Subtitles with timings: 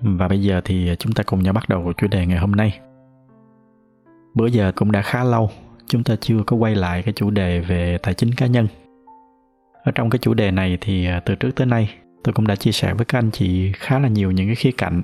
[0.00, 2.80] và bây giờ thì chúng ta cùng nhau bắt đầu chủ đề ngày hôm nay.
[4.34, 5.50] Bữa giờ cũng đã khá lâu,
[5.86, 8.66] chúng ta chưa có quay lại cái chủ đề về tài chính cá nhân.
[9.84, 12.56] Ở trong cái chủ đề này thì à, từ trước tới nay tôi cũng đã
[12.56, 15.02] chia sẻ với các anh chị khá là nhiều những cái khía cạnh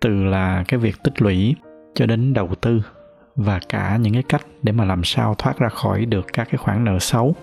[0.00, 1.54] từ là cái việc tích lũy
[1.94, 2.82] cho đến đầu tư
[3.36, 6.58] và cả những cái cách để mà làm sao thoát ra khỏi được các cái
[6.58, 7.34] khoản nợ xấu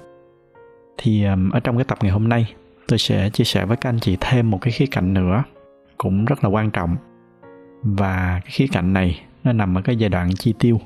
[0.97, 2.53] thì à, ở trong cái tập ngày hôm nay
[2.87, 5.43] tôi sẽ chia sẻ với các anh chị thêm một cái khía cạnh nữa
[5.97, 6.95] cũng rất là quan trọng.
[7.83, 10.79] Và cái khía cạnh này nó nằm ở cái giai đoạn chi tiêu.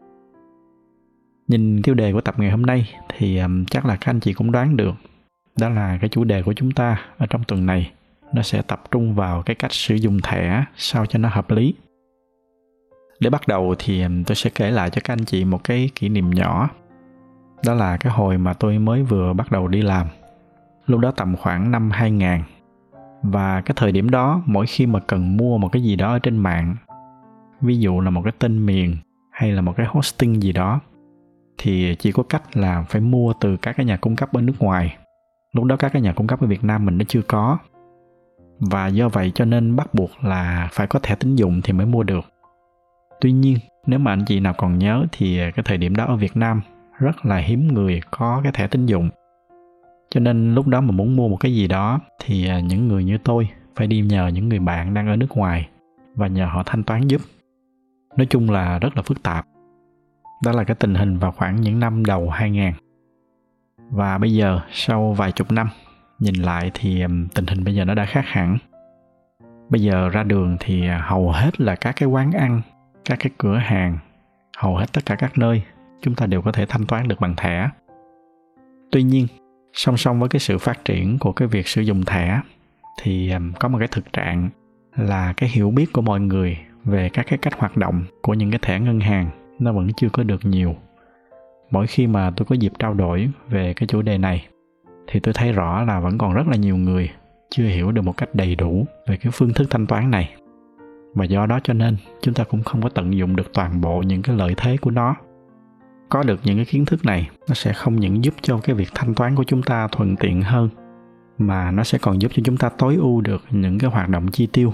[1.47, 4.51] Nhìn tiêu đề của tập ngày hôm nay thì chắc là các anh chị cũng
[4.51, 4.95] đoán được,
[5.59, 7.91] đó là cái chủ đề của chúng ta ở trong tuần này.
[8.33, 11.73] Nó sẽ tập trung vào cái cách sử dụng thẻ sao cho nó hợp lý.
[13.19, 16.09] Để bắt đầu thì tôi sẽ kể lại cho các anh chị một cái kỷ
[16.09, 16.69] niệm nhỏ.
[17.65, 20.07] Đó là cái hồi mà tôi mới vừa bắt đầu đi làm.
[20.85, 22.41] Lúc đó tầm khoảng năm 2000
[23.23, 26.19] và cái thời điểm đó, mỗi khi mà cần mua một cái gì đó ở
[26.19, 26.75] trên mạng,
[27.61, 28.97] ví dụ là một cái tên miền
[29.31, 30.79] hay là một cái hosting gì đó,
[31.57, 34.53] thì chỉ có cách là phải mua từ các cái nhà cung cấp ở nước
[34.59, 34.97] ngoài.
[35.53, 37.57] Lúc đó các cái nhà cung cấp ở việt nam mình nó chưa có.
[38.59, 41.85] Và do vậy cho nên bắt buộc là phải có thẻ tín dụng thì mới
[41.85, 42.25] mua được.
[43.21, 46.15] Tuy nhiên, nếu mà anh chị nào còn nhớ thì cái thời điểm đó ở
[46.15, 46.61] việt nam
[46.99, 49.09] rất là hiếm người có cái thẻ tín dụng
[50.09, 53.03] cho nên lúc đó mà muốn mua một cái gì đó thì à, những người
[53.03, 55.69] như tôi phải đi nhờ những người bạn đang ở nước ngoài
[56.15, 57.21] và nhờ họ thanh toán giúp.
[58.17, 59.45] Nói chung là rất là phức tạp.
[60.43, 62.71] Đó là cái tình hình vào khoảng những năm đầu 2000
[63.89, 65.69] và bây giờ, sau vài chục năm,
[66.19, 67.03] nhìn lại thì
[67.35, 68.57] tình hình bây giờ nó đã khác hẳn.
[69.69, 72.61] Bây giờ ra đường thì à, hầu hết là các cái quán ăn,
[73.05, 73.97] các cái cửa hàng,
[74.57, 75.63] hầu hết tất cả các nơi,
[76.01, 77.69] chúng ta đều có thể thanh toán được bằng thẻ.
[78.91, 79.27] Tuy nhiên
[79.73, 82.41] song song với cái sự phát triển của cái việc sử dụng thẻ,
[83.01, 84.49] thì có một cái thực trạng
[84.95, 88.51] là cái hiểu biết của mọi người về các cái cách hoạt động của những
[88.51, 90.75] cái thẻ ngân hàng nó vẫn chưa có được nhiều.
[91.71, 94.47] Mỗi khi mà tôi có dịp trao đổi về cái chủ đề này,
[95.07, 97.09] thì tôi thấy rõ là vẫn còn rất là nhiều người
[97.49, 100.35] chưa hiểu được một cách đầy đủ về cái phương thức thanh toán này.
[101.13, 104.01] Và do đó cho nên chúng ta cũng không có tận dụng được toàn bộ
[104.01, 105.15] những cái lợi thế của nó
[106.09, 108.89] có được những cái kiến thức này, nó sẽ không những giúp cho cái việc
[108.95, 110.69] thanh toán của chúng ta thuận tiện hơn,
[111.37, 114.27] mà nó sẽ còn giúp cho chúng ta tối ưu được những cái hoạt động
[114.27, 114.73] chi tiêu.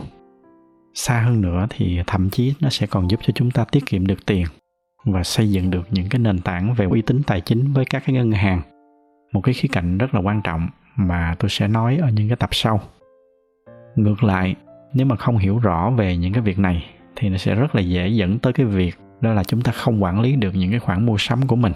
[0.94, 4.08] Xa hơn nữa thì thậm chí nó sẽ còn giúp cho chúng ta tiết kiệm
[4.08, 4.46] được tiền
[5.06, 8.04] và xây dựng được những cái nền tảng về uy tín tài chính với các
[8.06, 8.62] cái ngân hàng.
[9.34, 12.38] Một cái khía cạnh rất là quan trọng mà tôi sẽ nói ở những cái
[12.38, 12.82] tập sau.
[13.96, 14.56] Ngược lại,
[14.94, 16.86] nếu mà không hiểu rõ về những cái việc này
[17.16, 20.04] thì nó sẽ rất là dễ dẫn tới cái việc đó là chúng ta không
[20.04, 21.74] quản lý được những cái khoản mua sắm của mình.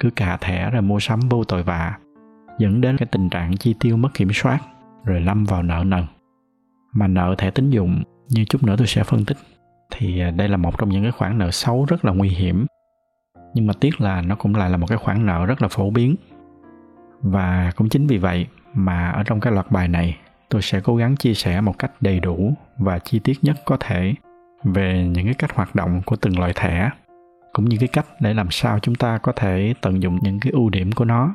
[0.00, 1.98] Cứ cà thẻ rồi mua sắm vô tội vạ,
[2.58, 4.58] dẫn đến cái tình trạng chi tiêu mất kiểm soát,
[5.04, 6.04] rồi lâm vào nợ nần.
[6.92, 9.36] Mà nợ thẻ tín dụng, như chút nữa tôi sẽ phân tích,
[9.90, 12.66] thì à, đây là một trong những cái khoản nợ xấu rất là nguy hiểm.
[13.54, 15.90] Nhưng mà tiếc là nó cũng lại là một cái khoản nợ rất là phổ
[15.90, 16.16] biến.
[17.20, 20.16] Và cũng chính vì vậy mà ở trong cái loạt bài này,
[20.48, 23.76] tôi sẽ cố gắng chia sẻ một cách đầy đủ và chi tiết nhất có
[23.80, 24.14] thể
[24.64, 26.90] về những cái cách hoạt động của từng loại thẻ,
[27.52, 30.52] cũng như cái cách để làm sao chúng ta có thể tận dụng những cái
[30.52, 31.34] ưu điểm của nó,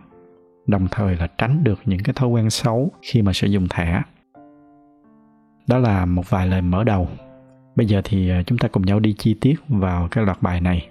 [0.68, 4.02] đồng thời là tránh được những cái thói quen xấu khi mà sử dụng thẻ.
[5.68, 7.10] Đó là một vài lời mở đầu.
[7.76, 10.62] Bây giờ thì à, chúng ta cùng nhau đi chi tiết vào cái loạt bài
[10.62, 10.90] này.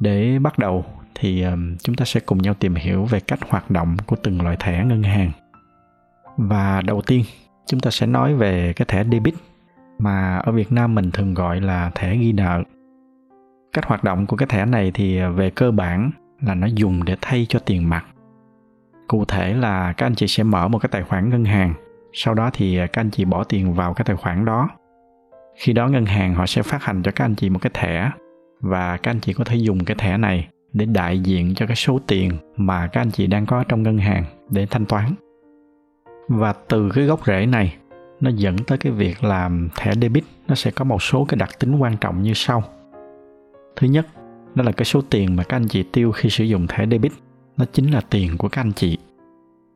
[0.00, 0.84] Để bắt đầu
[1.14, 4.42] thì à, chúng ta sẽ cùng nhau tìm hiểu về cách hoạt động của từng
[4.42, 5.30] loại thẻ ngân hàng.
[6.36, 7.24] Và đầu tiên,
[7.66, 9.34] chúng ta sẽ nói về cái thẻ debit
[9.98, 12.62] mà ở Việt Nam mình thường gọi là thẻ ghi nợ.
[13.72, 16.10] Cách hoạt động của cái thẻ này thì à, về cơ bản
[16.40, 18.04] là nó dùng để thay cho tiền mặt.
[19.08, 21.74] Cụ thể là các anh chị sẽ mở một cái tài khoản ngân hàng,
[22.12, 24.68] sau đó thì à, các anh chị bỏ tiền vào cái tài khoản đó.
[25.56, 28.10] Khi đó ngân hàng họ sẽ phát hành cho các anh chị một cái thẻ
[28.60, 31.76] và các anh chị có thể dùng cái thẻ này để đại diện cho cái
[31.76, 35.14] số tiền mà các anh chị đang có trong ngân hàng để thanh toán.
[36.28, 37.76] Và từ cái gốc rễ này
[38.20, 40.24] nó dẫn tới cái việc làm thẻ debit.
[40.48, 42.62] Nó sẽ có một số cái đặc tính quan trọng như sau.
[43.76, 44.06] Thứ nhất,
[44.54, 47.12] đó là cái số tiền mà các anh chị tiêu khi sử dụng thẻ debit.
[47.56, 48.98] Nó chính là tiền của các anh chị.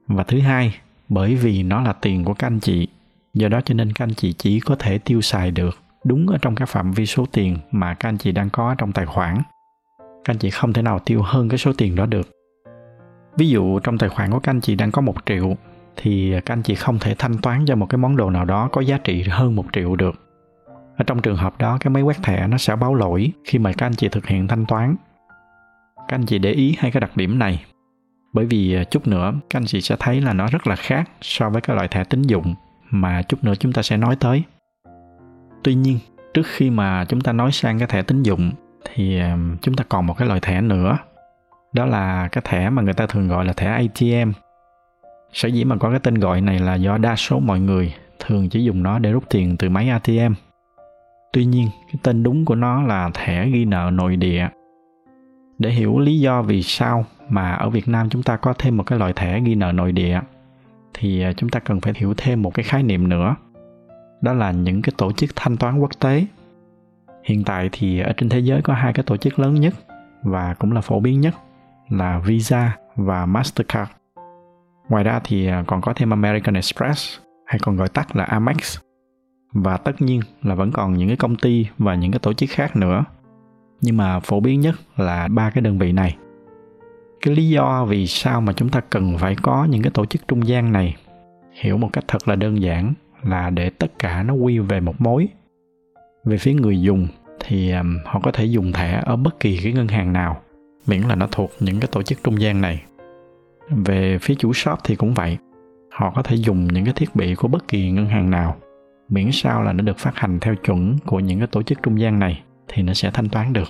[0.06, 0.74] Và thứ hai,
[1.08, 2.88] bởi vì nó là tiền của các anh chị,
[3.34, 6.38] do đó cho nên các anh chị chỉ có thể tiêu xài được đúng ở
[6.42, 9.36] trong cái phạm vi số tiền mà các anh chị đang có trong tài khoản.
[9.98, 12.30] Các anh chị không thể nào tiêu hơn cái số tiền đó được.
[13.36, 15.56] Ví dụ trong tài khoản của các anh chị đang có một triệu
[16.02, 18.68] thì các anh chị không thể thanh toán cho một cái món đồ nào đó
[18.72, 20.14] có giá trị hơn một triệu được.
[20.96, 23.72] Ở trong trường hợp đó, cái máy quét thẻ nó sẽ báo lỗi khi mà
[23.72, 24.96] các anh chị thực hiện thanh toán.
[25.96, 27.64] Các anh chị để ý hai cái đặc điểm này.
[28.32, 31.10] Bởi vì à, chút nữa, các anh chị sẽ thấy là nó rất là khác
[31.20, 32.54] so với cái loại thẻ tín dụng
[32.90, 34.42] mà chút nữa chúng ta sẽ nói tới.
[35.62, 35.98] Tuy nhiên,
[36.34, 38.50] trước khi mà chúng ta nói sang cái thẻ tín dụng
[38.84, 40.98] thì à, chúng ta còn một cái loại thẻ nữa.
[41.72, 44.32] Đó là cái thẻ mà người ta thường gọi là thẻ atm
[45.32, 48.48] sở dĩ mà có cái tên gọi này là do đa số mọi người thường
[48.48, 50.34] chỉ dùng nó để rút tiền từ máy atm
[51.32, 54.48] tuy nhiên, cái tên đúng của nó là thẻ ghi nợ nội địa.
[55.58, 58.82] Để hiểu lý do vì sao mà ở Việt Nam chúng ta có thêm một
[58.82, 60.20] cái loại thẻ ghi nợ nội địa,
[60.94, 63.36] thì à, chúng ta cần phải hiểu thêm một cái khái niệm nữa.
[64.20, 66.26] Đó là những cái tổ chức thanh toán quốc tế.
[67.24, 69.74] Hiện tại thì ở trên thế giới có hai cái tổ chức lớn nhất
[70.22, 71.34] và cũng là phổ biến nhất
[71.88, 73.90] là Visa và Mastercard
[74.90, 78.78] ngoài ra thì à, còn có thêm American Express, hay còn gọi tắt là Amex.
[79.52, 82.50] Và tất nhiên là vẫn còn những cái công ty và những cái tổ chức
[82.50, 83.04] khác nữa.
[83.80, 86.16] Nhưng mà phổ biến nhất là ba cái đơn vị này.
[87.20, 90.28] Cái lý do vì sao mà chúng ta cần phải có những cái tổ chức
[90.28, 90.96] trung gian này,
[91.52, 95.00] hiểu một cách thật là đơn giản, là để tất cả nó quy về một
[95.00, 95.28] mối.
[96.24, 97.08] Về phía người dùng
[97.40, 100.40] thì à, họ có thể dùng thẻ ở bất kỳ cái ngân hàng nào,
[100.86, 102.82] miễn là nó thuộc những cái tổ chức trung gian này
[103.70, 105.38] về phía chủ shop thì cũng vậy.
[105.90, 108.56] Họ có thể dùng những cái thiết bị của bất kỳ ngân hàng nào.
[109.08, 112.00] Miễn sao là nó được phát hành theo chuẩn của những cái tổ chức trung
[112.00, 113.68] gian này thì nó sẽ thanh toán được.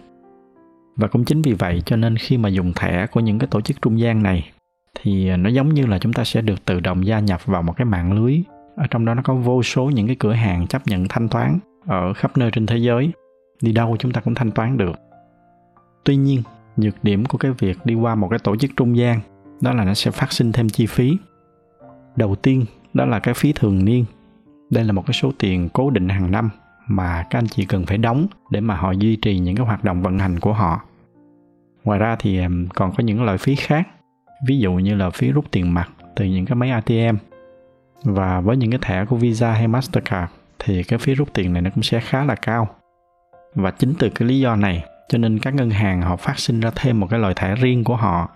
[0.96, 3.60] Và cũng chính vì vậy cho nên khi mà dùng thẻ của những cái tổ
[3.60, 4.50] chức trung gian này
[5.00, 7.76] thì nó giống như là chúng ta sẽ được tự động gia nhập vào một
[7.76, 8.42] cái mạng lưới.
[8.76, 11.58] Ở trong đó nó có vô số những cái cửa hàng chấp nhận thanh toán
[11.86, 13.10] ở khắp nơi trên thế giới.
[13.62, 15.00] Đi đâu chúng ta cũng thanh toán được.
[16.04, 16.42] Tuy nhiên,
[16.76, 19.20] nhược điểm của cái việc đi qua một cái tổ chức trung gian
[19.60, 21.18] đó là nó sẽ phát sinh thêm chi phí.
[22.16, 22.64] Đầu tiên,
[22.94, 24.04] đó là cái phí thường niên.
[24.70, 26.50] Đây là một cái số tiền cố định hàng năm
[26.86, 29.84] mà các anh chị cần phải đóng để mà họ duy trì những cái hoạt
[29.84, 30.80] động vận hành của họ.
[31.84, 32.40] Ngoài ra thì
[32.74, 33.88] còn có những loại phí khác,
[34.46, 37.16] ví dụ như là phí rút tiền mặt từ những cái máy atm
[38.04, 41.62] và với những cái thẻ của visa hay mastercard thì cái phí rút tiền này
[41.62, 42.68] nó cũng sẽ khá là cao.
[43.54, 46.60] Và chính từ cái lý do này, cho nên các ngân hàng họ phát sinh
[46.60, 48.28] ra thêm một cái loại thẻ riêng của họ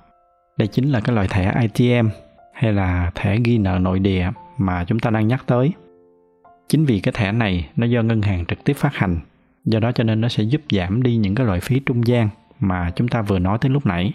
[0.56, 2.08] đây chính là cái loại thẻ atm
[2.52, 5.72] hay là thẻ ghi nợ nội địa mà chúng ta đang nhắc tới.
[6.68, 9.18] Chính vì cái thẻ này, nó do ngân hàng trực tiếp phát hành,
[9.64, 12.28] do đó cho nên nó sẽ giúp giảm đi những cái loại phí trung gian
[12.60, 14.12] mà chúng ta vừa nói tới lúc nãy.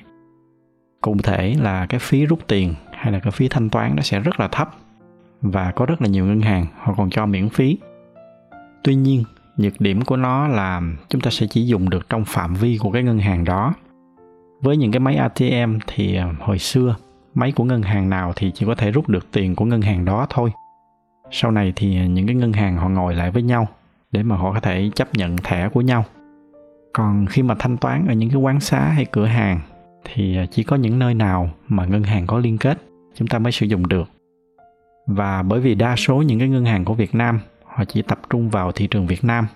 [1.02, 4.20] Cụ thể là cái phí rút tiền hay là cái phí thanh toán nó sẽ
[4.20, 4.70] rất là thấp
[5.42, 7.78] và có rất là nhiều ngân hàng họ còn cho miễn phí.
[8.84, 9.24] Tuy nhiên,
[9.58, 12.92] nhược điểm của nó là chúng ta sẽ chỉ dùng được trong phạm vi của
[12.92, 13.74] cái ngân hàng đó
[14.62, 16.96] với những cái máy atm thì ờ, hồi xưa,
[17.34, 20.06] máy của ngân hàng nào thì chỉ có thể rút được tiền của ngân hàng
[20.06, 20.52] đó thôi.
[21.32, 23.68] Sau này thì ờ, những cái ngân hàng họ ngồi lại với nhau
[24.12, 26.06] để mà họ có thể chấp nhận thẻ của nhau.
[26.94, 29.60] Còn khi mà thanh toán ở những cái quán xá hay cửa hàng
[30.04, 32.78] thì ờ, chỉ có những nơi nào mà ngân hàng có liên kết,
[33.16, 34.10] chúng ta mới sử dụng được.
[35.08, 38.20] Và bởi vì đa số những cái ngân hàng của Việt Nam, họ chỉ tập
[38.30, 39.48] trung vào thị trường Việt Nam,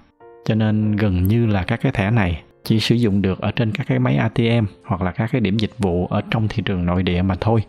[0.45, 3.71] cho nên gần như là các cái thẻ này chỉ sử dụng được ở trên
[3.71, 6.85] các cái máy ATM hoặc là các cái điểm dịch vụ ở trong thị trường
[6.85, 7.63] nội địa mà thôi.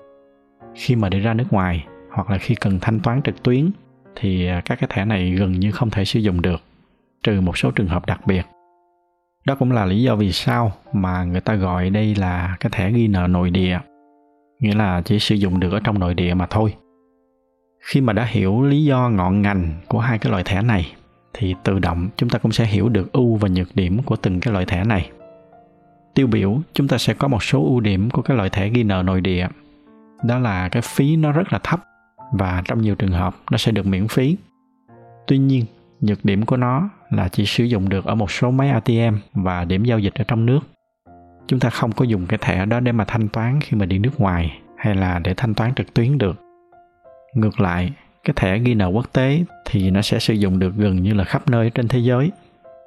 [0.74, 3.70] Khi mà đi ra nước ngoài hoặc là khi cần thanh toán trực tuyến
[4.16, 6.60] thì à, các cái thẻ này gần như không thể sử dụng được,
[7.22, 8.46] trừ một số trường hợp đặc biệt
[9.46, 12.90] đó cũng là lý do vì sao mà người ta gọi đây là cái thẻ
[12.90, 13.78] ghi nợ nội địa,
[14.60, 16.74] nghĩa là chỉ sử dụng được ở trong nội địa mà thôi
[17.84, 20.92] khi mà đã hiểu lý do ngọn ngành của hai cái loại thẻ này
[21.34, 24.40] thì tự động chúng ta cũng sẽ hiểu được ưu và nhược điểm của từng
[24.40, 25.10] cái loại thẻ này
[26.14, 28.82] tiêu biểu chúng ta sẽ có một số ưu điểm của cái loại thẻ ghi
[28.82, 29.48] nợ nội địa
[30.22, 31.80] đó là cái phí nó rất là thấp
[32.32, 34.36] và trong nhiều trường hợp nó sẽ được miễn phí.
[35.26, 35.64] Tuy nhiên,
[36.00, 39.64] nhược điểm của nó là chỉ sử dụng được ở một số máy ATM và
[39.64, 40.60] điểm giao dịch ở trong nước.
[41.46, 43.98] Chúng ta không có dùng cái thẻ đó để mà thanh toán khi mà đi
[43.98, 46.40] nước ngoài hay là để thanh toán trực tuyến được.
[47.34, 47.92] Ngược lại,
[48.24, 51.24] cái thẻ ghi nợ quốc tế thì nó sẽ sử dụng được gần như là
[51.24, 52.30] khắp nơi trên thế giới.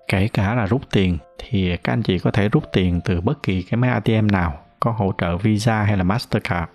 [0.08, 3.44] Kể cả là rút tiền thì các anh chị có thể rút tiền từ bất
[3.44, 6.72] kỳ cái máy ATM nào có hỗ trợ Visa hay là Mastercard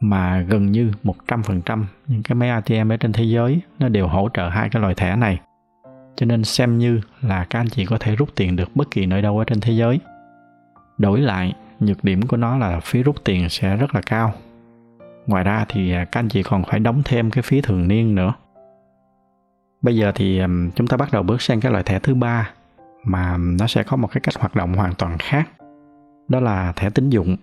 [0.00, 4.28] mà gần như 100% những cái máy ATM ở trên thế giới nó đều hỗ
[4.34, 5.40] trợ hai cái loại thẻ này.
[6.16, 9.06] Cho nên xem như là các anh chị có thể rút tiền được bất kỳ
[9.06, 10.00] nơi đâu ở trên thế giới.
[10.98, 14.34] Đổi lại, nhược điểm của nó là phí rút tiền sẽ rất là cao.
[15.26, 18.14] Ngoài ra thì à, các anh chị còn phải đóng thêm cái phí thường niên
[18.14, 18.32] nữa.
[19.82, 20.40] bây giờ thì
[20.74, 22.50] chúng ta bắt đầu bước sang cái loại thẻ thứ ba
[23.04, 25.50] mà nó sẽ có một cái cách hoạt động hoàn toàn khác.
[26.28, 27.36] Đó là thẻ tín dụng.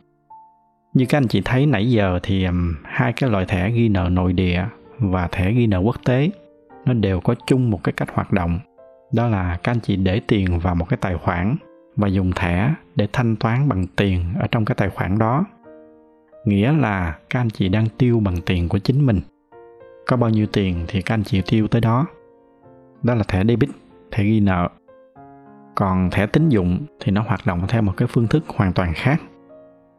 [0.94, 2.48] Như các anh chị thấy nãy giờ thì
[2.84, 4.66] hai cái loại thẻ ghi nợ nội địa
[5.00, 6.30] và thẻ ghi nợ quốc tế,
[6.86, 8.60] nó đều có chung một cái cách hoạt động.
[9.14, 11.56] Đó là các anh chị để tiền vào một cái tài khoản
[11.96, 15.46] và dùng thẻ để thanh toán bằng tiền ở trong cái tài khoản đó
[16.46, 19.20] nghĩa là các anh chị đang tiêu bằng tiền của chính mình.
[20.08, 22.08] Có bao nhiêu tiền thì các anh chị tiêu tới đó.
[23.04, 23.70] Đó là thẻ debit,
[24.12, 24.70] thẻ ghi nợ.
[25.76, 28.94] Còn thẻ tín dụng thì nó hoạt động theo một cái phương thức hoàn toàn
[28.96, 29.22] khác.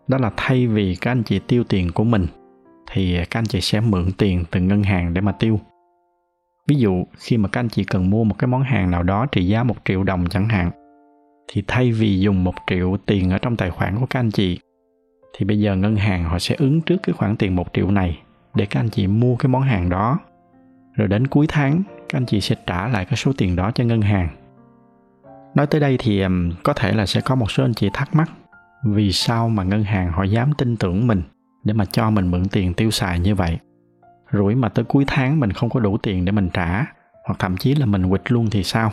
[0.08, 2.26] Đó là thay vì các anh chị tiêu tiền của mình,
[2.90, 5.60] thì các anh chị sẽ mượn tiền từ ngân hàng để mà tiêu.
[6.68, 9.26] Ví dụ, khi mà các anh chị cần mua một cái món hàng nào đó
[9.26, 10.70] trị giá một triệu đồng chẳng hạn,
[11.52, 14.58] thì thay vì dùng một triệu tiền ở trong tài khoản của các anh chị
[15.36, 18.18] thì bây giờ ngân hàng họ sẽ ứng trước cái khoản tiền một triệu này
[18.54, 20.18] để các anh chị mua cái món hàng đó.
[20.94, 23.84] Rồi đến cuối tháng, các anh chị sẽ trả lại cái số tiền đó cho
[23.84, 24.28] ngân hàng.
[25.54, 26.22] Nói tới đây thì
[26.62, 28.30] có thể là sẽ có một số anh chị thắc mắc
[28.84, 31.22] vì sao mà ngân hàng họ dám tin tưởng mình
[31.64, 33.58] để mà cho mình mượn tiền tiêu xài như vậy.
[34.32, 36.86] Rủi mà tới cuối tháng mình không có đủ tiền để mình trả,
[37.24, 38.92] hoặc thậm chí là mình quỵt luôn thì sao?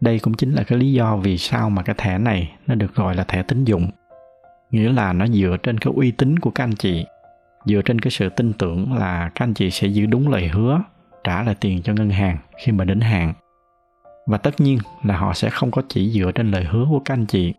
[0.00, 2.94] Đây cũng chính là cái lý do vì sao mà cái thẻ này nó được
[2.94, 3.90] gọi là thẻ tín dụng
[4.70, 7.04] nghĩa là nó dựa trên cái uy tín của các anh chị,
[7.64, 10.82] dựa trên cái sự tin tưởng là các anh chị sẽ giữ đúng lời hứa,
[11.24, 13.34] trả lại tiền cho ngân hàng khi mà đến hạn.
[14.26, 17.14] Và tất nhiên là họ sẽ không có chỉ dựa trên lời hứa của các
[17.14, 17.54] anh chị.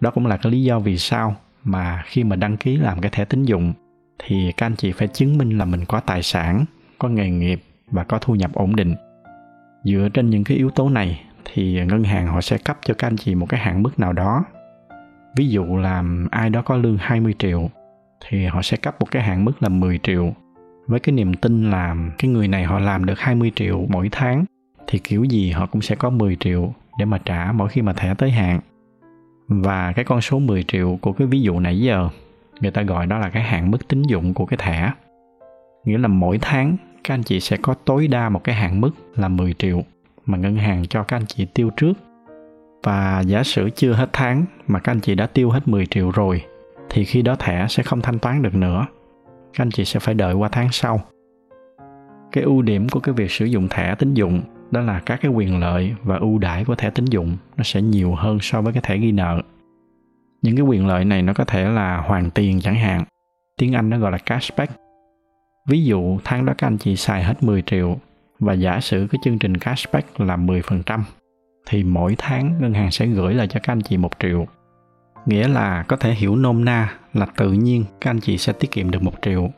[0.00, 3.10] Đó cũng là cái lý do vì sao mà khi mà đăng ký làm cái
[3.10, 3.72] thẻ tín dụng
[4.18, 6.64] thì các anh chị phải chứng minh là mình có tài sản,
[6.98, 8.94] có nghề nghiệp và có thu nhập ổn định.
[9.84, 13.06] Dựa trên những cái yếu tố này thì ngân hàng họ sẽ cấp cho các
[13.06, 14.44] anh chị một cái hạn mức nào đó
[15.36, 17.70] ví dụ là ai đó có lương 20 triệu
[18.28, 20.32] thì họ sẽ cấp một cái hạn mức là 10 triệu.
[20.86, 24.44] Với cái niềm tin là cái người này họ làm được 20 triệu mỗi tháng
[24.86, 27.92] thì kiểu gì họ cũng sẽ có 10 triệu để mà trả mỗi khi mà
[27.92, 28.60] thẻ tới hạn.
[29.48, 32.08] Và cái con số 10 triệu của cái ví dụ nãy giờ,
[32.60, 34.92] người ta gọi đó là cái hạn mức tín dụng của cái thẻ.
[35.84, 38.90] Nghĩa là mỗi tháng các anh chị sẽ có tối đa một cái hạn mức
[39.16, 39.82] là 10 triệu
[40.26, 41.92] mà ngân hàng cho các anh chị tiêu trước
[42.82, 46.10] và giả sử chưa hết tháng mà các anh chị đã tiêu hết 10 triệu
[46.10, 46.42] rồi,
[46.90, 48.86] thì khi đó thẻ sẽ không thanh toán được nữa.
[49.52, 51.00] Các anh chị sẽ phải đợi qua tháng sau.
[52.32, 55.30] Cái ưu điểm của cái việc sử dụng thẻ tín dụng đó là các cái
[55.30, 58.72] quyền lợi và ưu đãi của thẻ tín dụng nó sẽ nhiều hơn so với
[58.72, 59.42] cái thẻ ghi nợ.
[60.42, 63.04] Những cái quyền lợi này nó có thể là hoàn tiền chẳng hạn.
[63.58, 64.72] Tiếng anh nó gọi là cashback.
[65.68, 67.96] Ví dụ, tháng đó các anh chị xài hết 10 triệu
[68.38, 71.00] và giả sử cái chương trình cashback là 10%
[71.70, 74.46] thì mỗi tháng ngân hàng sẽ gửi lại cho các anh chị một triệu.
[75.26, 78.70] Nghĩa là có thể hiểu nôm na là tự nhiên các anh chị sẽ tiết
[78.70, 79.50] kiệm được một triệu.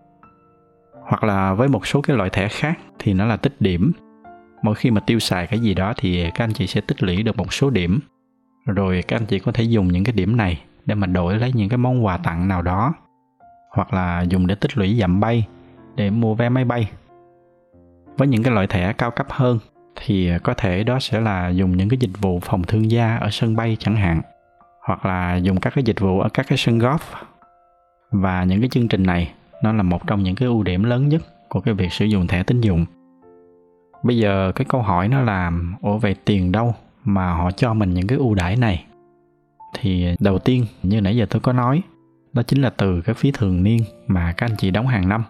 [1.02, 3.92] Hoặc là với một số cái loại thẻ khác thì nó là tích điểm.
[4.62, 7.22] Mỗi khi mà tiêu xài cái gì đó thì các anh chị sẽ tích lũy
[7.22, 8.00] được một số điểm.
[8.66, 11.52] Rồi các anh chị có thể dùng những cái điểm này để mà đổi lấy
[11.54, 12.94] những cái món quà tặng nào đó.
[13.70, 15.46] Hoặc là dùng để tích lũy dặm bay,
[15.94, 16.90] để mua vé máy bay.
[18.16, 19.58] Với những cái loại thẻ cao cấp hơn
[19.96, 23.16] thì à, có thể đó sẽ là dùng những cái dịch vụ phòng thương gia
[23.16, 24.20] ở sân bay chẳng hạn,
[24.80, 26.98] hoặc là dùng các cái dịch vụ ở các cái sân golf.
[28.10, 29.32] Và những cái chương trình này,
[29.62, 32.26] nó là một trong những cái ưu điểm lớn nhất của cái việc sử dụng
[32.26, 32.86] thẻ tín dụng.
[34.02, 37.94] Bây giờ cái câu hỏi nó là, ủa về tiền đâu mà họ cho mình
[37.94, 38.84] những cái ưu đãi này?
[39.78, 41.82] Thì đầu tiên, như nãy giờ tôi có nói,
[42.32, 45.24] đó chính là từ cái phí thường niên mà các anh chị đóng hàng năm.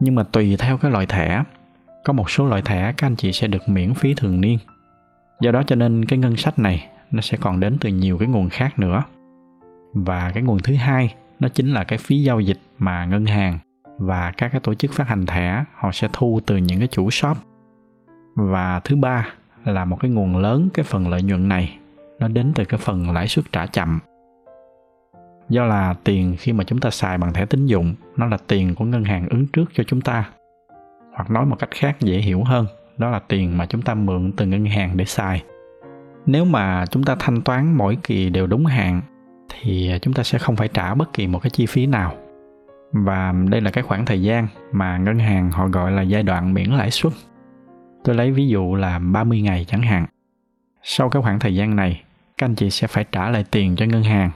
[0.00, 1.44] Nhưng mà tùy theo cái loại thẻ
[2.04, 4.58] có một số loại thẻ các anh chị sẽ được miễn phí thường niên.
[5.40, 8.28] Do đó cho nên cái ngân sách này nó sẽ còn đến từ nhiều cái
[8.28, 9.02] nguồn khác nữa.
[9.94, 13.58] Và cái nguồn thứ hai, nó chính là cái phí giao dịch mà ngân hàng
[13.98, 17.10] và các cái tổ chức phát hành thẻ, họ sẽ thu từ những cái chủ
[17.10, 17.36] shop.
[18.34, 19.28] Và thứ ba
[19.64, 21.78] là một cái nguồn lớn, cái phần lợi nhuận này,
[22.18, 23.98] nó đến từ cái phần lãi suất trả chậm.
[25.48, 28.74] Do là tiền khi mà chúng ta xài bằng thẻ tín dụng, nó là tiền
[28.74, 30.30] của ngân hàng ứng trước cho chúng ta
[31.14, 32.66] hoặc nói một cách khác dễ hiểu hơn,
[32.98, 35.42] đó là tiền mà chúng ta mượn từ ngân hàng để xài.
[36.26, 39.00] Nếu mà chúng ta thanh toán mỗi kỳ đều đúng hạn,
[39.48, 42.14] thì chúng ta sẽ không phải trả bất kỳ một cái chi phí nào.
[42.92, 46.54] Và đây là cái khoảng thời gian mà ngân hàng họ gọi là giai đoạn
[46.54, 47.12] miễn lãi suất.
[48.04, 50.06] Tôi lấy ví dụ là 30 ngày chẳng hạn.
[50.82, 52.02] Sau cái khoảng thời gian này,
[52.38, 54.30] các anh chị sẽ phải trả lại tiền cho ngân hàng.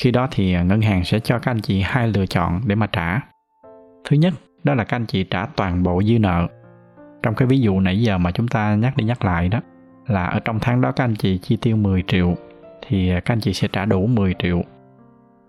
[0.00, 2.86] Khi đó thì ngân hàng sẽ cho các anh chị hai lựa chọn để mà
[2.86, 3.20] trả.
[4.04, 4.34] Thứ nhất
[4.66, 6.46] đó là các anh chị trả toàn bộ dư nợ.
[7.22, 9.60] Trong cái ví dụ nãy giờ mà chúng ta nhắc đi nhắc lại đó,
[10.06, 12.34] là ở trong tháng đó các anh chị chi tiêu 10 triệu,
[12.86, 14.62] thì các anh chị sẽ trả đủ 10 triệu.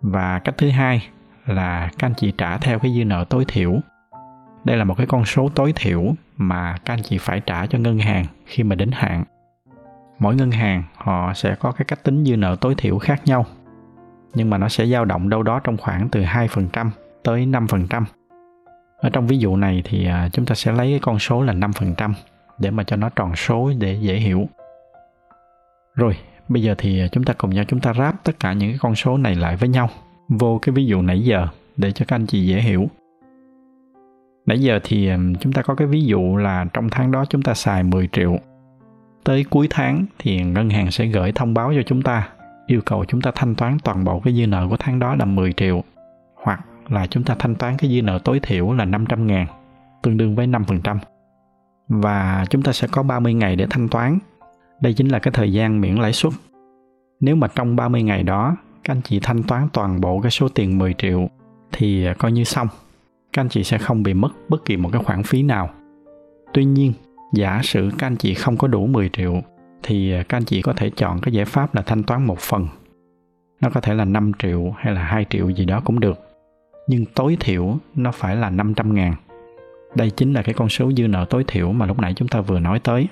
[0.02, 1.10] Và cách thứ hai
[1.46, 3.74] là các anh chị trả theo cái dư nợ tối thiểu.
[4.64, 6.04] Đây là một cái con số tối thiểu
[6.38, 9.24] mà các anh chị phải trả cho ngân hàng khi mà đến hạn.
[10.20, 13.46] Mỗi ngân hàng họ sẽ có cái cách tính dư nợ tối thiểu khác nhau,
[14.34, 16.90] nhưng mà nó sẽ dao động đâu đó trong khoảng từ 2%
[17.24, 18.04] tới 5%.
[18.98, 21.54] Ở trong ví dụ này thì à, chúng ta sẽ lấy cái con số là
[21.54, 22.14] 5%
[22.60, 24.48] để mà cho nó tròn số để dễ hiểu.
[25.96, 26.18] Rồi,
[26.50, 28.78] bây giờ thì à, chúng ta cùng nhau chúng ta ráp tất cả những cái
[28.82, 29.90] con số này lại với nhau
[30.30, 32.88] vô cái ví dụ nãy giờ để cho các anh chị dễ hiểu.
[34.46, 37.42] Nãy giờ thì à, chúng ta có cái ví dụ là trong tháng đó chúng
[37.42, 38.38] ta xài 10 triệu.
[39.24, 42.30] Tới cuối tháng thì ngân hàng sẽ gửi thông báo cho chúng ta
[42.68, 45.26] yêu cầu chúng ta thanh toán toàn bộ cái dư nợ của tháng đó là
[45.26, 45.84] 10 triệu
[46.36, 46.60] hoặc
[46.92, 49.48] là chúng ta thanh toán cái dư nợ tối thiểu là 500 ngàn,
[50.04, 50.98] tương đương với 5%
[51.88, 54.20] và chúng ta sẽ có 30 ngày để thanh toán.
[54.82, 56.34] Đây chính là cái thời gian miễn lãi suất.
[57.20, 60.50] Nếu mà trong 30 ngày đó, các anh chị thanh toán toàn bộ cái số
[60.50, 61.30] tiền 10 triệu
[61.72, 62.68] thì coi như xong.
[63.34, 65.70] Các anh chị sẽ không bị mất bất kỳ một cái khoản phí nào.
[66.54, 66.94] Tuy nhiên,
[67.34, 69.42] giả sử các anh chị không có đủ 10 triệu
[69.84, 72.68] thì các anh chị có thể chọn cái giải pháp là thanh toán một phần.
[73.62, 76.27] Nó có thể là 5 triệu hay là 2 triệu gì đó cũng được
[76.88, 79.16] nhưng tối thiểu nó phải là 500 ngàn.
[79.96, 82.42] Đây chính là cái con số dư nợ tối thiểu mà lúc nãy chúng ta
[82.42, 83.08] vừa nói tới.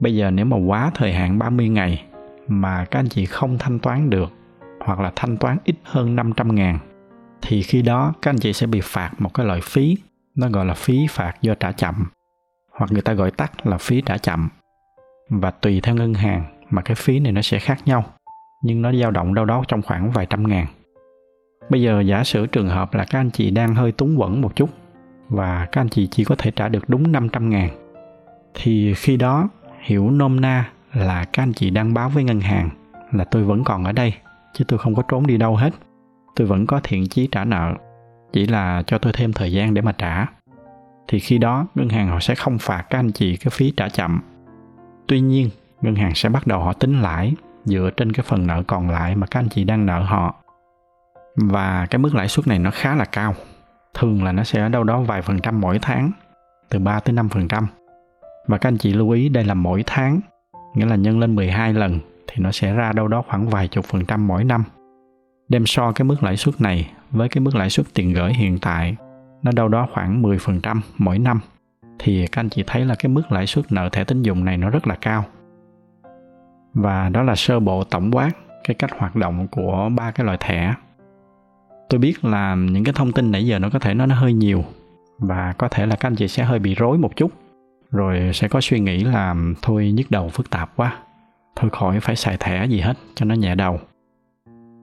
[0.00, 2.04] Bây giờ nếu mà quá thời hạn 30 ngày
[2.48, 4.32] mà các anh chị không thanh toán được
[4.84, 6.78] hoặc là thanh toán ít hơn 500 ngàn,
[7.42, 9.96] thì khi đó các anh chị sẽ bị phạt một cái loại phí,
[10.36, 11.94] nó gọi là phí phạt do trả chậm,
[12.78, 14.48] hoặc người ta gọi tắt là phí trả chậm.
[15.30, 18.04] Và tùy theo ngân hàng mà cái phí này nó sẽ khác nhau,
[18.62, 20.66] nhưng nó dao động đâu đó trong khoảng vài trăm ngàn
[21.68, 24.56] bây giờ giả sử trường hợp là các anh chị đang hơi túng quẩn một
[24.56, 24.70] chút
[25.28, 27.68] và các anh chị chỉ có thể trả được đúng 500 ngàn,
[28.54, 29.48] thì khi đó
[29.80, 32.68] hiểu nôm na là các anh chị đang báo với ngân hàng
[33.12, 34.14] là tôi vẫn còn ở đây,
[34.52, 35.70] chứ tôi không có trốn đi đâu hết.
[36.36, 37.74] Tôi vẫn có thiện chí trả nợ,
[38.32, 40.26] chỉ là cho tôi thêm thời gian để mà trả.
[41.08, 43.88] Thì khi đó ngân hàng họ sẽ không phạt các anh chị cái phí trả
[43.88, 44.20] chậm.
[45.06, 47.34] Tuy nhiên, ngân hàng sẽ bắt đầu họ tính lãi
[47.64, 50.34] dựa trên cái phần nợ còn lại mà các anh chị đang nợ họ
[51.36, 53.34] và cái mức lãi suất này nó khá là cao
[53.94, 56.10] thường là nó sẽ ở đâu đó vài phần trăm mỗi tháng,
[56.68, 57.66] từ 3 tới 5 phần trăm
[58.46, 60.20] và các anh chị lưu ý, đây là mỗi tháng,
[60.74, 63.84] nghĩa là nhân lên 12 lần, thì nó sẽ ra đâu đó khoảng vài chục
[63.84, 64.64] phần trăm mỗi năm
[65.48, 68.58] đem so cái mức lãi suất này với cái mức lãi suất tiền gửi hiện
[68.58, 68.96] tại,
[69.42, 71.40] nó đâu đó khoảng 10% mỗi năm
[71.98, 74.56] thì các anh chị thấy là cái mức lãi suất nợ thẻ tín dụng này
[74.56, 75.24] nó rất là cao.
[76.74, 78.30] Và đó là sơ bộ tổng quát
[78.64, 80.74] cái cách hoạt động của ba cái loại thẻ.
[81.88, 84.32] Tôi biết là những cái thông tin nãy giờ nó có thể nó nó hơi
[84.32, 84.64] nhiều
[85.18, 87.30] và có thể là các anh chị sẽ hơi bị rối một chút.
[87.90, 90.98] Rồi sẽ có suy nghĩ là, thôi nhức đầu phức tạp quá,
[91.56, 93.80] thôi khỏi phải xài thẻ gì hết cho nó nhẹ đầu.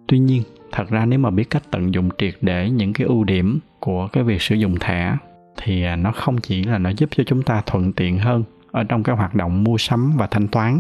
[0.08, 3.24] Tuy nhiên, thật ra nếu mà biết cách tận dụng triệt để những cái ưu
[3.24, 5.18] điểm của cái việc sử dụng thẻ,
[5.58, 8.84] thì à, nó không chỉ là nó giúp cho chúng ta thuận tiện hơn ở
[8.84, 10.80] trong cái hoạt động mua sắm và thanh toán,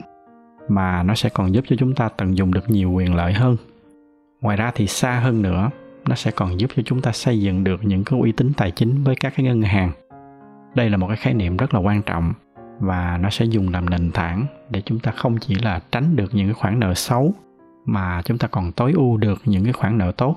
[0.69, 3.57] mà nó sẽ còn giúp cho chúng ta tận dụng được nhiều quyền lợi hơn.
[4.41, 5.69] Ngoài ra thì xa hơn nữa
[6.07, 8.71] nó sẽ còn giúp cho chúng ta xây dựng được những cái uy tín tài
[8.71, 9.91] chính với các cái ngân hàng.
[10.75, 12.33] Đây là một cái khái niệm rất là quan trọng
[12.79, 16.35] và nó sẽ dùng làm nền tảng để chúng ta không chỉ là tránh được
[16.35, 17.33] những cái khoản nợ xấu,
[17.85, 20.35] mà chúng ta còn tối ưu được những cái khoản nợ tốt.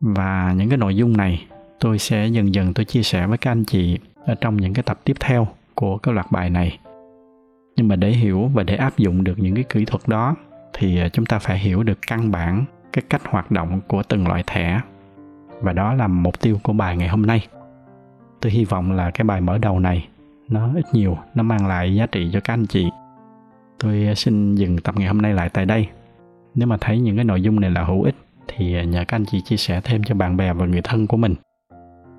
[0.00, 1.46] Và những cái nội dung này
[1.80, 4.82] tôi sẽ dần dần tôi chia sẻ với các anh chị ở trong những cái
[4.82, 6.78] tập tiếp theo của cái loạt bài này.
[7.76, 10.36] Nhưng mà để hiểu và để áp dụng được những cái kỹ thuật đó
[10.72, 14.28] thì à, chúng ta phải hiểu được căn bản cái cách hoạt động của từng
[14.28, 14.80] loại thẻ.
[15.60, 17.46] Và đó là mục tiêu của bài ngày hôm nay.
[18.40, 20.08] Tôi hy vọng là cái bài mở đầu này,
[20.48, 22.90] nó ít nhiều, nó mang lại giá trị cho các anh chị.
[23.78, 25.88] Tôi xin dừng tập ngày hôm nay lại tại đây.
[26.54, 28.14] Nếu mà thấy những cái nội dung này là hữu ích,
[28.48, 31.16] thì nhờ các anh chị chia sẻ thêm cho bạn bè và người thân của
[31.16, 31.34] mình.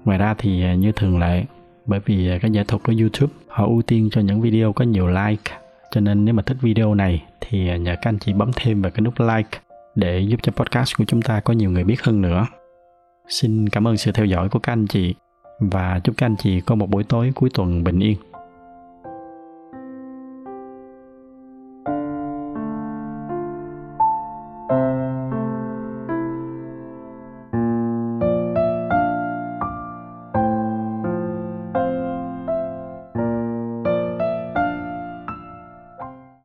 [0.05, 1.43] Ngoài ra thì, như thường lệ,
[1.85, 5.07] bởi vì cái giải thuật của youtube, họ ưu tiên cho những video có nhiều
[5.07, 5.51] like.
[5.91, 8.91] Cho nên nếu mà thích video này, thì nhờ các anh chị bấm thêm vào
[8.91, 9.59] cái nút like
[9.95, 12.47] để giúp cho podcast của chúng ta có nhiều người biết hơn nữa.
[13.27, 15.15] Xin cảm ơn sự theo dõi của các anh chị
[15.59, 18.17] và chúc các anh chị có một buổi tối cuối tuần bình yên.